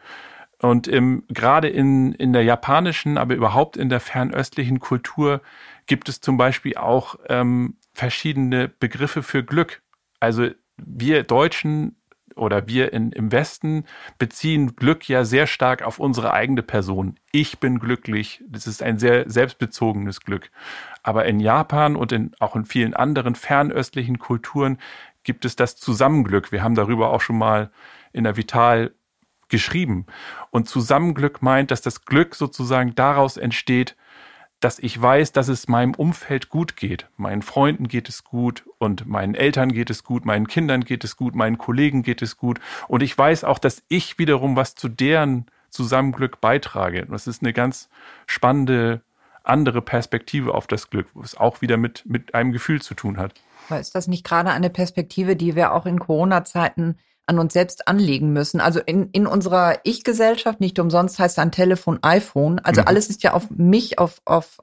[0.60, 5.40] Und ähm, gerade in, in der japanischen, aber überhaupt in der fernöstlichen Kultur
[5.86, 9.82] gibt es zum Beispiel auch ähm, verschiedene Begriffe für Glück.
[10.18, 11.97] Also wir Deutschen
[12.38, 13.84] oder wir in, im Westen
[14.18, 17.18] beziehen Glück ja sehr stark auf unsere eigene Person.
[17.32, 18.42] Ich bin glücklich.
[18.48, 20.50] Das ist ein sehr selbstbezogenes Glück.
[21.02, 24.78] Aber in Japan und in, auch in vielen anderen fernöstlichen Kulturen
[25.22, 26.52] gibt es das Zusammenglück.
[26.52, 27.70] Wir haben darüber auch schon mal
[28.12, 28.92] in der Vital
[29.48, 30.06] geschrieben.
[30.50, 33.96] Und Zusammenglück meint, dass das Glück sozusagen daraus entsteht,
[34.60, 37.06] dass ich weiß, dass es meinem Umfeld gut geht.
[37.16, 41.16] Meinen Freunden geht es gut und meinen Eltern geht es gut, meinen Kindern geht es
[41.16, 42.58] gut, meinen Kollegen geht es gut.
[42.88, 47.06] Und ich weiß auch, dass ich wiederum was zu deren Zusammenglück beitrage.
[47.06, 47.88] Das ist eine ganz
[48.26, 49.02] spannende
[49.44, 53.34] andere Perspektive auf das Glück, was auch wieder mit, mit einem Gefühl zu tun hat.
[53.68, 57.86] Aber ist das nicht gerade eine Perspektive, die wir auch in Corona-Zeiten an uns selbst
[57.88, 58.60] anlegen müssen.
[58.60, 62.58] Also in, in unserer Ich-Gesellschaft, nicht umsonst heißt ein Telefon iPhone.
[62.60, 62.88] Also mhm.
[62.88, 64.60] alles ist ja auf mich, auf, auf,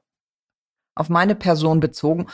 [0.95, 2.27] auf meine Person bezogen.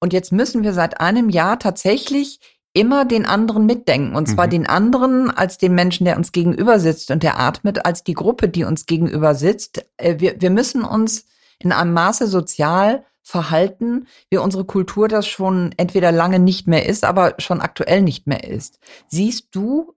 [0.00, 2.40] Und jetzt müssen wir seit einem Jahr tatsächlich
[2.72, 4.14] immer den anderen mitdenken.
[4.14, 4.50] Und zwar mhm.
[4.50, 8.48] den anderen als den Menschen, der uns gegenüber sitzt und der atmet, als die Gruppe,
[8.48, 9.86] die uns gegenüber sitzt.
[9.96, 11.26] Äh, wir, wir müssen uns
[11.58, 17.04] in einem Maße sozial verhalten, wie unsere Kultur das schon entweder lange nicht mehr ist,
[17.04, 18.78] aber schon aktuell nicht mehr ist.
[19.08, 19.96] Siehst du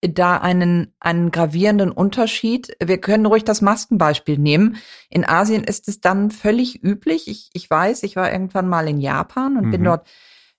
[0.00, 2.76] da einen, einen gravierenden Unterschied?
[2.80, 4.76] Wir können ruhig das Maskenbeispiel nehmen.
[5.10, 7.26] In Asien ist es dann völlig üblich.
[7.26, 9.70] Ich, ich weiß, ich war irgendwann mal in Japan und mhm.
[9.72, 10.06] bin dort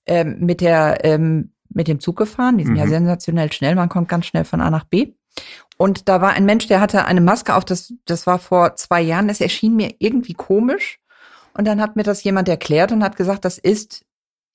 [0.05, 2.57] ähm, mit der ähm, mit dem Zug gefahren.
[2.57, 2.79] Die sind mhm.
[2.79, 3.75] ja sensationell schnell.
[3.75, 5.13] Man kommt ganz schnell von A nach B.
[5.77, 7.63] Und da war ein Mensch, der hatte eine Maske auf.
[7.63, 9.29] Das, das war vor zwei Jahren.
[9.29, 10.99] Das erschien mir irgendwie komisch.
[11.53, 14.05] Und dann hat mir das jemand erklärt und hat gesagt, das ist,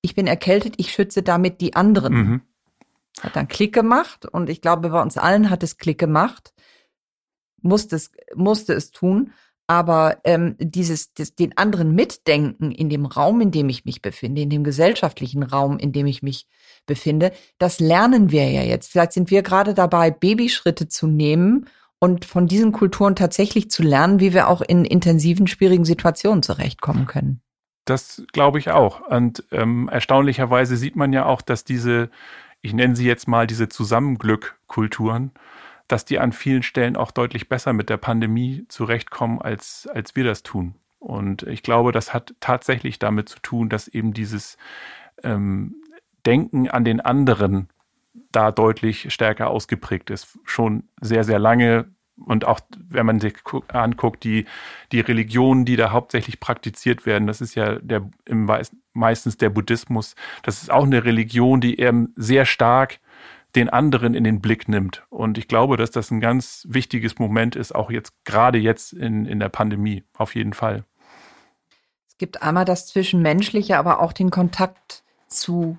[0.02, 2.12] ich bin erkältet, ich schütze damit die anderen.
[2.14, 2.42] Mhm.
[3.20, 6.52] Hat dann Klick gemacht und ich glaube, bei uns allen hat es Klick gemacht,
[7.60, 9.32] musste es, musste es tun.
[9.70, 14.40] Aber ähm, dieses, das, den anderen mitdenken in dem Raum, in dem ich mich befinde,
[14.40, 16.46] in dem gesellschaftlichen Raum, in dem ich mich
[16.86, 18.90] befinde, das lernen wir ja jetzt.
[18.90, 21.66] Vielleicht sind wir gerade dabei, Babyschritte zu nehmen
[22.00, 27.06] und von diesen Kulturen tatsächlich zu lernen, wie wir auch in intensiven, schwierigen Situationen zurechtkommen
[27.06, 27.40] können.
[27.84, 29.00] Das glaube ich auch.
[29.00, 32.10] Und ähm, erstaunlicherweise sieht man ja auch, dass diese,
[32.60, 35.32] ich nenne sie jetzt mal diese Zusammenglück-Kulturen,
[35.88, 40.24] dass die an vielen Stellen auch deutlich besser mit der Pandemie zurechtkommen, als, als wir
[40.24, 40.74] das tun.
[40.98, 44.58] Und ich glaube, das hat tatsächlich damit zu tun, dass eben dieses
[45.22, 45.76] ähm,
[46.26, 47.68] Denken an den anderen
[48.32, 50.38] da deutlich stärker ausgeprägt ist.
[50.44, 51.86] Schon sehr, sehr lange.
[52.16, 53.34] Und auch wenn man sich
[53.68, 54.46] anguckt, die,
[54.90, 58.50] die Religionen, die da hauptsächlich praktiziert werden, das ist ja der, im,
[58.92, 60.14] meistens der Buddhismus.
[60.42, 62.98] Das ist auch eine Religion, die eben sehr stark
[63.54, 65.04] den anderen in den Blick nimmt.
[65.08, 69.24] Und ich glaube, dass das ein ganz wichtiges Moment ist, auch jetzt, gerade jetzt in,
[69.24, 70.84] in der Pandemie, auf jeden Fall.
[72.08, 75.78] Es gibt einmal das Zwischenmenschliche, aber auch den Kontakt zu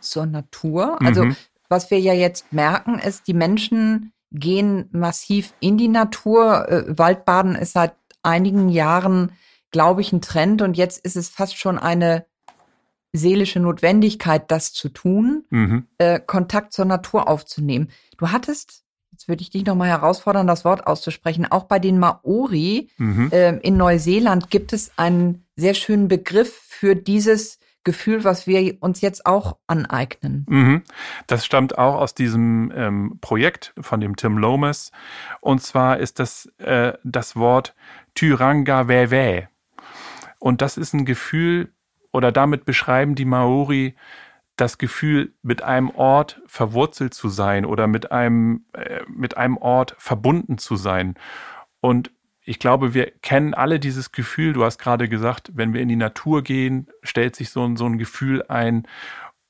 [0.00, 0.98] zur Natur.
[1.00, 1.36] Also mhm
[1.68, 6.68] was wir ja jetzt merken, ist, die Menschen gehen massiv in die Natur.
[6.68, 9.32] Äh, Waldbaden ist seit einigen Jahren,
[9.70, 12.26] glaube ich, ein Trend und jetzt ist es fast schon eine
[13.12, 15.86] seelische Notwendigkeit, das zu tun, mhm.
[15.98, 17.90] äh, Kontakt zur Natur aufzunehmen.
[18.18, 22.90] Du hattest, jetzt würde ich dich nochmal herausfordern, das Wort auszusprechen, auch bei den Maori
[22.98, 23.30] mhm.
[23.30, 29.00] äh, in Neuseeland gibt es einen sehr schönen Begriff für dieses Gefühl, was wir uns
[29.00, 30.46] jetzt auch aneignen.
[30.48, 30.82] Mhm.
[31.26, 34.90] Das stammt auch aus diesem ähm, Projekt von dem Tim Lomas.
[35.40, 37.74] Und zwar ist das äh, das Wort
[38.14, 39.48] Tyranga Wewe.
[40.38, 41.72] Und das ist ein Gefühl,
[42.12, 43.94] oder damit beschreiben die Maori
[44.56, 49.96] das Gefühl, mit einem Ort verwurzelt zu sein oder mit einem, äh, mit einem Ort
[49.98, 51.16] verbunden zu sein.
[51.80, 52.12] Und
[52.44, 54.52] ich glaube, wir kennen alle dieses Gefühl.
[54.52, 57.86] Du hast gerade gesagt, wenn wir in die Natur gehen, stellt sich so ein, so
[57.86, 58.86] ein Gefühl ein.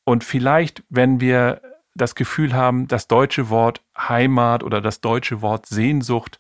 [0.05, 1.61] Und vielleicht, wenn wir
[1.95, 6.39] das Gefühl haben, das deutsche Wort Heimat oder das deutsche Wort Sehnsucht,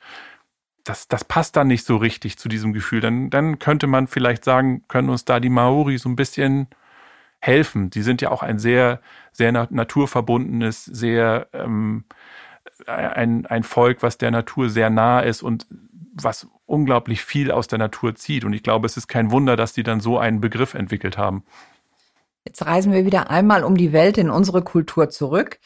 [0.85, 3.01] das, das passt dann nicht so richtig zu diesem Gefühl.
[3.01, 6.69] Dann, dann könnte man vielleicht sagen, können uns da die Maori so ein bisschen
[7.40, 7.90] helfen.
[7.90, 9.01] Die sind ja auch ein sehr,
[9.33, 12.05] sehr naturverbundenes, sehr ähm,
[12.87, 15.67] ein, ein Volk, was der Natur sehr nah ist und
[16.14, 18.44] was unglaublich viel aus der Natur zieht.
[18.44, 21.44] Und ich glaube, es ist kein Wunder, dass die dann so einen Begriff entwickelt haben.
[22.44, 25.59] Jetzt reisen wir wieder einmal um die Welt in unsere Kultur zurück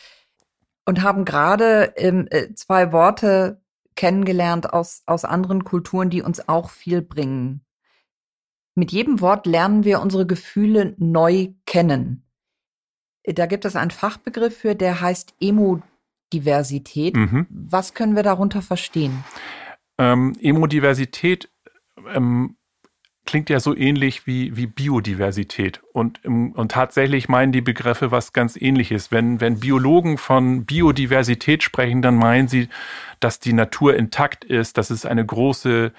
[0.85, 3.61] und haben gerade ähm, äh, zwei Worte
[3.97, 7.63] kennengelernt aus, aus anderen Kulturen, die uns auch viel bringen.
[8.77, 12.23] Mit jedem Wort lernen wir unsere Gefühle neu kennen.
[13.25, 17.17] Da gibt es einen Fachbegriff für, der heißt Emodiversität.
[17.17, 17.47] Mhm.
[17.51, 19.25] Was können wir darunter verstehen?
[19.99, 21.49] Ähm, Emodiversität
[22.15, 22.57] ähm,
[23.29, 25.83] klingt ja so ähnlich wie, wie Biodiversität.
[25.93, 29.13] Und, und tatsächlich meinen die Begriffe was ganz ähnliches.
[29.13, 32.69] Wenn, wenn Biologen von Biodiversität sprechen, dann meinen sie,
[33.21, 35.93] dass die Natur intakt ist, dass es eine große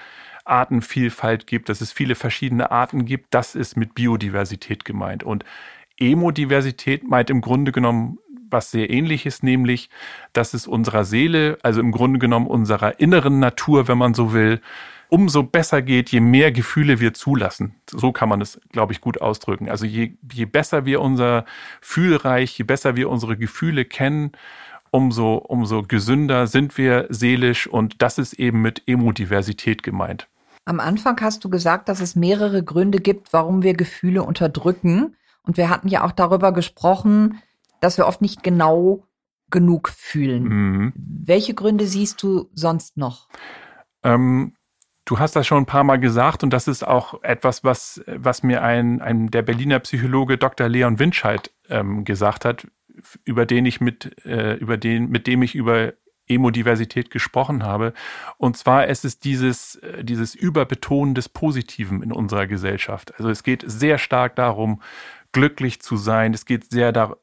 [0.44, 3.34] Artenvielfalt gibt, dass es viele verschiedene Arten gibt.
[3.36, 5.24] Das ist mit Biodiversität gemeint.
[5.24, 5.46] Und
[6.00, 8.18] Emodiversität meint im Grunde genommen
[8.52, 9.90] was sehr ähnliches, nämlich,
[10.34, 14.62] dass es unserer Seele, also im Grunde genommen unserer inneren Natur, wenn man so will,
[15.10, 17.76] umso besser geht, je mehr Gefühle wir zulassen.
[17.90, 19.70] So kann man es, glaube ich, gut ausdrücken.
[19.70, 21.46] Also je, je besser wir unser
[21.82, 24.32] Fühlreich, je besser wir unsere Gefühle kennen,
[24.92, 30.28] umso, umso gesünder sind wir seelisch und das ist eben mit Emodiversität gemeint.
[30.66, 35.16] Am Anfang hast du gesagt, dass es mehrere Gründe gibt, warum wir Gefühle unterdrücken.
[35.42, 37.42] Und wir hatten ja auch darüber gesprochen,
[37.82, 39.04] dass wir oft nicht genau
[39.50, 40.44] genug fühlen.
[40.44, 40.94] Mhm.
[40.96, 43.28] Welche Gründe siehst du sonst noch?
[44.04, 44.54] Ähm,
[45.10, 48.44] Du hast das schon ein paar Mal gesagt und das ist auch etwas, was, was
[48.44, 50.70] mir ein, ein der Berliner Psychologe Dr.
[50.70, 52.68] Leon Winscheid ähm, gesagt hat,
[53.26, 55.94] über den ich mit, äh, über den, mit dem ich über
[56.28, 57.94] Emodiversität gesprochen habe.
[58.38, 63.16] Und zwar ist es dieses, äh, dieses Überbetonen des Positiven in unserer Gesellschaft.
[63.18, 64.80] Also es geht sehr stark darum,
[65.32, 66.34] glücklich zu sein.
[66.34, 67.16] Es geht sehr da,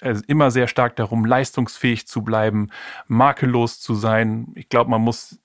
[0.00, 2.68] also immer sehr stark darum, leistungsfähig zu bleiben,
[3.06, 4.48] makellos zu sein.
[4.54, 5.38] Ich glaube, man muss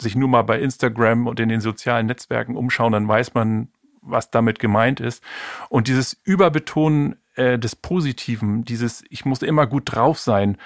[0.00, 3.68] sich nur mal bei Instagram und in den sozialen Netzwerken umschauen, dann weiß man,
[4.02, 5.22] was damit gemeint ist.
[5.68, 10.58] Und dieses Überbetonen äh, des Positiven, dieses Ich muss immer gut drauf sein,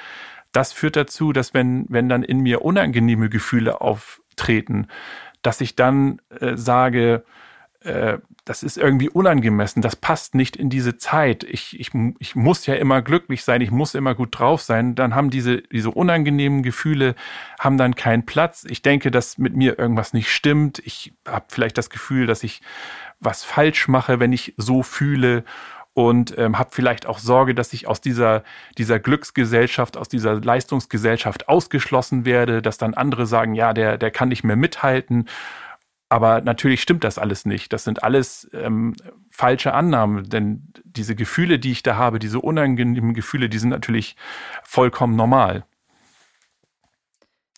[0.52, 4.88] das führt dazu, dass wenn, wenn dann in mir unangenehme Gefühle auftreten,
[5.42, 7.24] dass ich dann äh, sage,
[7.80, 11.44] äh, das ist irgendwie unangemessen, das passt nicht in diese Zeit.
[11.44, 14.94] Ich, ich, ich muss ja immer glücklich sein, ich muss immer gut drauf sein.
[14.94, 17.14] Dann haben diese, diese unangenehmen Gefühle,
[17.58, 18.66] haben dann keinen Platz.
[18.68, 20.80] Ich denke, dass mit mir irgendwas nicht stimmt.
[20.84, 22.60] Ich habe vielleicht das Gefühl, dass ich
[23.18, 25.44] was falsch mache, wenn ich so fühle
[25.94, 28.44] und ähm, habe vielleicht auch Sorge, dass ich aus dieser,
[28.78, 34.28] dieser Glücksgesellschaft, aus dieser Leistungsgesellschaft ausgeschlossen werde, dass dann andere sagen, ja, der, der kann
[34.28, 35.28] nicht mehr mithalten.
[36.10, 37.72] Aber natürlich stimmt das alles nicht.
[37.72, 38.96] Das sind alles ähm,
[39.30, 44.16] falsche Annahmen, denn diese Gefühle, die ich da habe, diese unangenehmen Gefühle, die sind natürlich
[44.64, 45.64] vollkommen normal.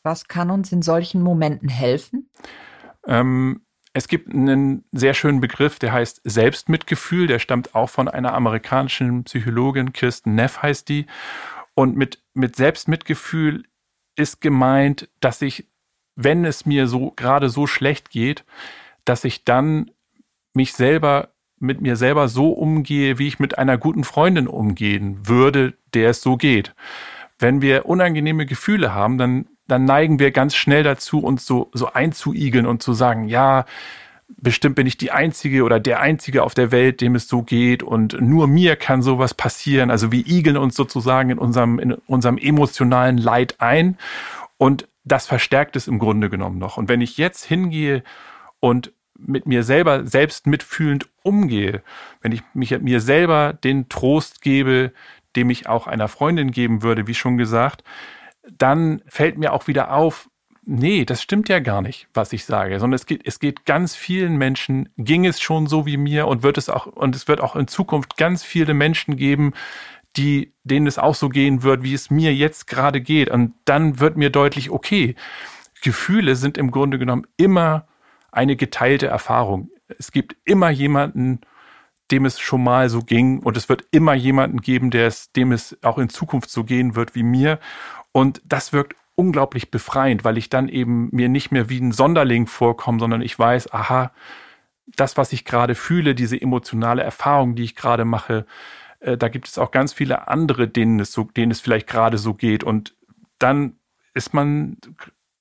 [0.02, 2.28] Was kann uns in solchen Momenten helfen?
[3.06, 3.62] Ähm,
[3.94, 7.28] es gibt einen sehr schönen Begriff, der heißt Selbstmitgefühl.
[7.28, 11.06] Der stammt auch von einer amerikanischen Psychologin, Kirsten Neff heißt die.
[11.74, 13.64] Und mit, mit Selbstmitgefühl
[14.14, 15.71] ist gemeint, dass ich
[16.16, 18.44] wenn es mir so gerade so schlecht geht,
[19.04, 19.90] dass ich dann
[20.54, 21.28] mich selber
[21.62, 26.20] mit mir selber so umgehe, wie ich mit einer guten Freundin umgehen würde, der es
[26.20, 26.74] so geht.
[27.38, 31.92] Wenn wir unangenehme Gefühle haben, dann, dann neigen wir ganz schnell dazu, uns so, so
[31.92, 33.64] einzuigeln und zu sagen, ja,
[34.36, 37.84] bestimmt bin ich die Einzige oder der Einzige auf der Welt, dem es so geht
[37.84, 39.90] und nur mir kann sowas passieren.
[39.90, 43.98] Also wir igeln uns sozusagen in unserem, in unserem emotionalen Leid ein
[44.58, 46.76] und das verstärkt es im Grunde genommen noch.
[46.76, 48.02] Und wenn ich jetzt hingehe
[48.60, 51.82] und mit mir selber selbst mitfühlend umgehe,
[52.20, 54.92] wenn ich mich mir selber den Trost gebe,
[55.36, 57.84] dem ich auch einer Freundin geben würde, wie schon gesagt,
[58.50, 60.28] dann fällt mir auch wieder auf,
[60.64, 63.94] nee, das stimmt ja gar nicht, was ich sage, sondern es geht, es geht ganz
[63.94, 67.40] vielen Menschen, ging es schon so wie mir und wird es auch, und es wird
[67.40, 69.52] auch in Zukunft ganz viele Menschen geben,
[70.16, 73.30] die, denen es auch so gehen wird, wie es mir jetzt gerade geht.
[73.30, 75.14] Und dann wird mir deutlich, okay,
[75.82, 77.86] Gefühle sind im Grunde genommen immer
[78.30, 79.70] eine geteilte Erfahrung.
[79.98, 81.40] Es gibt immer jemanden,
[82.10, 85.52] dem es schon mal so ging und es wird immer jemanden geben, der es, dem
[85.52, 87.58] es auch in Zukunft so gehen wird wie mir.
[88.12, 92.46] Und das wirkt unglaublich befreiend, weil ich dann eben mir nicht mehr wie ein Sonderling
[92.46, 94.12] vorkomme, sondern ich weiß, aha,
[94.96, 98.46] das, was ich gerade fühle, diese emotionale Erfahrung, die ich gerade mache,
[99.02, 102.18] äh, da gibt es auch ganz viele andere, denen es so, denen es vielleicht gerade
[102.18, 102.64] so geht.
[102.64, 102.96] Und
[103.38, 103.76] dann
[104.14, 104.78] ist man,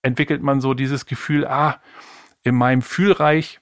[0.02, 1.80] entwickelt man so dieses Gefühl, ah,
[2.44, 3.60] in meinem Fühlreich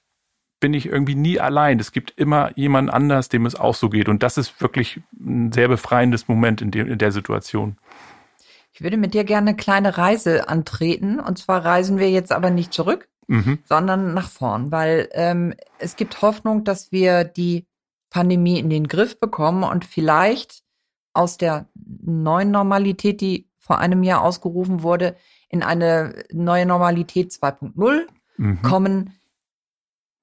[0.58, 1.80] bin ich irgendwie nie allein.
[1.80, 4.08] Es gibt immer jemand anders, dem es auch so geht.
[4.08, 7.78] Und das ist wirklich ein sehr befreiendes Moment in, dem, in der Situation.
[8.72, 11.18] Ich würde mit dir gerne eine kleine Reise antreten.
[11.18, 13.58] Und zwar reisen wir jetzt aber nicht zurück, mhm.
[13.64, 17.66] sondern nach vorn, weil ähm, es gibt Hoffnung, dass wir die
[18.10, 20.62] Pandemie in den Griff bekommen und vielleicht
[21.12, 25.16] aus der neuen Normalität, die vor einem Jahr ausgerufen wurde,
[25.48, 28.62] in eine neue Normalität 2.0 mhm.
[28.62, 29.14] kommen.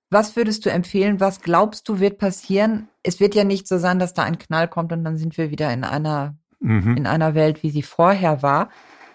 [0.10, 1.20] Was würdest du empfehlen?
[1.20, 2.90] Was glaubst du wird passieren?
[3.04, 5.52] Es wird ja nicht so sein, dass da ein Knall kommt und dann sind wir
[5.52, 6.96] wieder in einer, mhm.
[6.96, 8.70] in einer Welt, wie sie vorher war.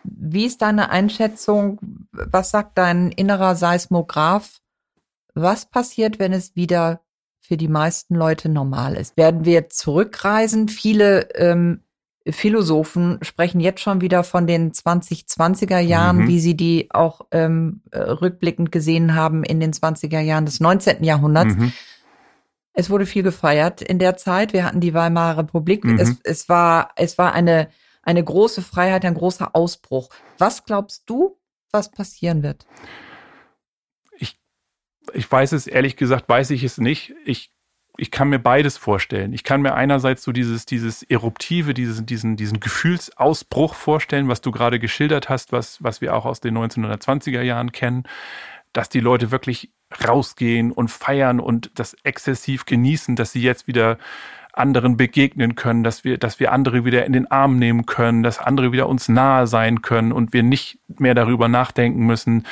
[0.05, 1.79] Wie ist deine Einschätzung?
[2.11, 4.61] Was sagt dein innerer Seismograph?
[5.35, 7.01] Was passiert, wenn es wieder
[7.43, 9.17] für die meisten Leute normal ist?
[9.17, 10.69] Werden wir zurückreisen?
[10.69, 11.83] Viele ähm,
[12.29, 16.29] Philosophen sprechen jetzt schon wieder von den 2020er Jahren, mhm.
[16.29, 21.03] wie sie die auch ähm, äh, rückblickend gesehen haben in den 20er Jahren des 19.
[21.03, 21.57] Jahrhunderts.
[21.57, 21.73] Mhm.
[22.75, 24.53] Es wurde viel gefeiert in der Zeit.
[24.53, 25.85] Wir hatten die Weimarer Republik.
[25.85, 25.99] Mhm.
[25.99, 27.69] Es, es, war, es war eine,
[28.03, 30.09] eine große Freiheit, ein großer Ausbruch.
[30.39, 31.39] Was glaubst du,
[31.73, 32.67] was passieren wird?
[35.15, 37.15] Ich, weiß es, ehrlich gesagt, weiß ich es nicht.
[37.25, 37.51] Ich
[37.99, 39.33] ich kann mir beides vorstellen.
[39.33, 44.51] Ich kann mir einerseits so dieses, dieses Eruptive, dieses, diesen, diesen Gefühlsausbruch vorstellen, was du
[44.51, 48.05] gerade geschildert hast, was, was wir auch aus den 1920er Jahren kennen,
[48.73, 49.71] dass die Leute wirklich
[50.09, 53.99] rausgehen und feiern und das exzessiv genießen, dass sie jetzt wieder
[54.55, 58.38] anderen begegnen können, dass wir, dass wir andere wieder in den Arm nehmen können, dass
[58.38, 62.47] andere wieder uns nahe sein können und wir nicht mehr darüber nachdenken müssen,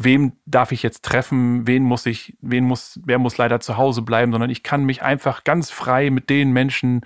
[0.00, 4.02] wem darf ich jetzt treffen, wen muss ich, wen muss, wer muss leider zu Hause
[4.02, 7.00] bleiben, sondern ich kann mich einfach ganz frei mit den Menschen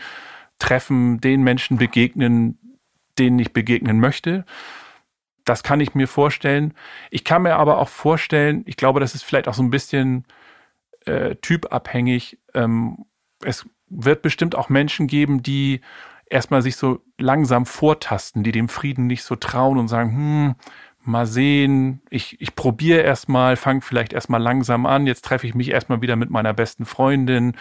[0.59, 2.77] treffen, den Menschen begegnen,
[3.19, 4.45] denen ich begegnen möchte.
[5.47, 6.75] Das kann ich mir vorstellen.
[7.11, 10.27] Ich kann mir aber auch vorstellen, ich glaube, das ist vielleicht auch so ein bisschen
[11.07, 12.39] äh, typabhängig.
[12.53, 13.07] Ähm,
[13.43, 15.81] es wird bestimmt auch Menschen geben, die
[16.27, 20.55] erstmal sich so langsam vortasten, die dem Frieden nicht so trauen und sagen, hm,
[21.05, 25.71] mal sehen, ich, ich probiere erstmal, fange vielleicht erstmal langsam an, jetzt treffe ich mich
[25.71, 27.55] erstmal wieder mit meiner besten Freundin.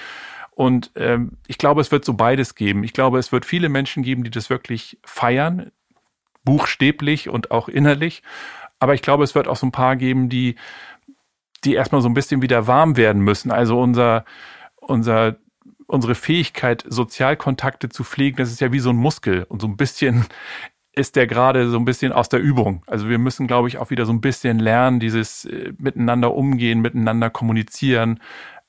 [0.52, 2.84] Und ähm, ich glaube, es wird so beides geben.
[2.84, 5.72] Ich glaube, es wird viele Menschen geben, die das wirklich feiern,
[6.44, 8.22] buchstäblich und auch innerlich.
[8.80, 10.56] Aber ich glaube, es wird auch so ein paar geben, die,
[11.64, 13.52] die erstmal so ein bisschen wieder warm werden müssen.
[13.52, 14.26] Also unser,
[14.76, 15.38] unser
[15.92, 19.44] unsere Fähigkeit, Sozialkontakte zu pflegen, das ist ja wie so ein Muskel.
[19.44, 20.26] Und so ein bisschen
[20.94, 22.84] ist der gerade so ein bisschen aus der Übung.
[22.88, 26.82] Also wir müssen, glaube ich, auch wieder so ein bisschen lernen, dieses äh, miteinander umgehen,
[26.82, 28.20] miteinander kommunizieren,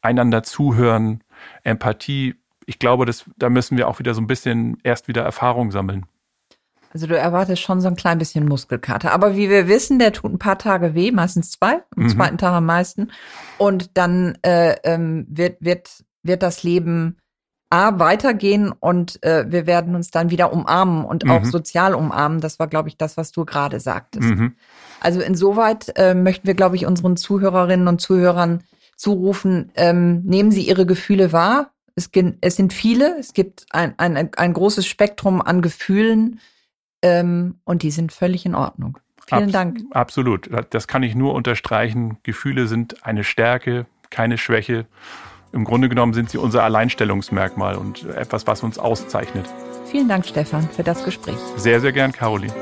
[0.01, 1.25] einander zuhören,
[1.65, 2.37] Empathie.
[2.67, 6.07] Ich glaube, das, da müssen wir auch wieder so ein bisschen erst wieder Erfahrung sammeln.
[6.95, 9.13] Also du erwartest schon so ein klein bisschen Muskelkater.
[9.13, 12.09] Aber wie wir wissen, der tut ein paar Tage weh, meistens zwei, am mhm.
[12.11, 13.11] zweiten Tag am meisten.
[13.59, 17.17] Und dann äh, ähm, wird, wird, wird das Leben
[17.73, 21.31] A, weitergehen und äh, wir werden uns dann wieder umarmen und mhm.
[21.31, 22.41] auch sozial umarmen.
[22.41, 24.29] Das war, glaube ich, das, was du gerade sagtest.
[24.29, 24.57] Mhm.
[25.01, 28.63] Also insoweit äh, möchten wir, glaube ich, unseren Zuhörerinnen und Zuhörern
[28.97, 31.71] zurufen, ähm, nehmen Sie Ihre Gefühle wahr.
[31.95, 32.11] Es,
[32.43, 36.41] es sind viele, es gibt ein, ein, ein großes Spektrum an Gefühlen
[37.01, 38.99] ähm, und die sind völlig in Ordnung.
[39.27, 39.81] Vielen Abs Dank.
[39.93, 42.19] Absolut, das kann ich nur unterstreichen.
[42.23, 44.87] Gefühle sind eine Stärke, keine Schwäche.
[45.53, 49.47] Im Grunde genommen sind sie unser Alleinstellungsmerkmal und etwas, was uns auszeichnet.
[49.85, 51.37] Vielen Dank, Stefan, für das Gespräch.
[51.57, 52.55] Sehr, sehr gern, Caroline.